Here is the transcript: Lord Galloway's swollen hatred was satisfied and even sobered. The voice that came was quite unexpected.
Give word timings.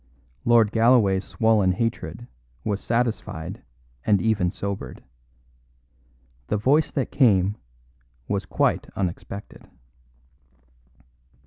Lord 0.45 0.71
Galloway's 0.71 1.23
swollen 1.25 1.73
hatred 1.73 2.25
was 2.63 2.81
satisfied 2.81 3.61
and 4.03 4.19
even 4.19 4.49
sobered. 4.49 5.03
The 6.47 6.57
voice 6.57 6.89
that 6.89 7.11
came 7.11 7.55
was 8.27 8.45
quite 8.47 8.89
unexpected. 8.95 9.67